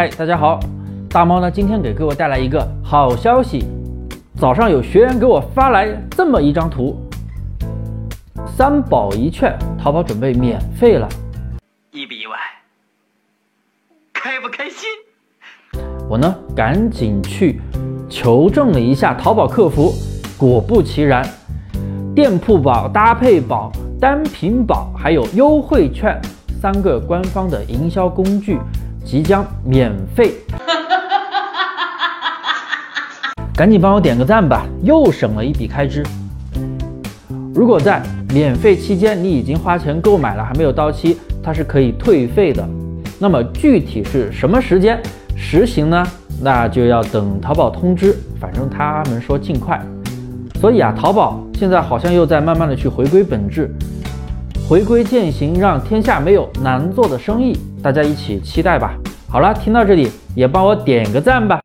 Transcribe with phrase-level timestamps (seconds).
[0.00, 0.58] 嗨，大家好，
[1.10, 3.66] 大猫呢今天给各位带来一个好消息，
[4.34, 6.98] 早上有学员给我发来这么一张图，
[8.56, 11.06] 三宝一券，淘宝准备免费了，
[11.90, 12.34] 意不意外？
[14.14, 14.88] 开不开心？
[16.08, 17.60] 我呢赶紧去
[18.08, 19.92] 求证了一下淘宝客服，
[20.38, 21.22] 果不其然，
[22.14, 23.70] 店铺宝、搭配宝、
[24.00, 26.18] 单品宝还有优惠券
[26.58, 28.58] 三个官方的营销工具。
[29.04, 30.34] 即将免费，
[33.56, 36.04] 赶紧帮我点个赞吧，又省了一笔开支。
[37.54, 38.02] 如果在
[38.32, 42.66] 免费期间你已经花钱购买了，还没有到期，它是可以退费的。
[43.18, 45.00] 那么具体是什么时间
[45.36, 46.06] 实行呢？
[46.40, 49.80] 那就要等淘宝通知，反正他们说尽快。
[50.60, 53.70] 所以啊，淘宝现在好像又在慢慢的去回归本质。
[54.70, 58.94] 回归践行，让天下没有难做的生意，大家一起期待吧。
[59.28, 61.60] 好了，听到这里也帮我点个赞吧。